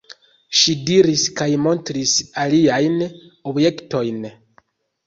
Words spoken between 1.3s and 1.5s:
kaj